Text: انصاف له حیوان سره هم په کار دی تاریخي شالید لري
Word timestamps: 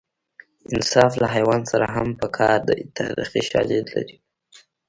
انصاف 0.75 1.11
له 1.21 1.27
حیوان 1.35 1.61
سره 1.71 1.85
هم 1.95 2.09
په 2.19 2.27
کار 2.37 2.57
دی 2.67 2.79
تاریخي 2.97 3.41
شالید 3.49 3.85
لري 3.95 4.17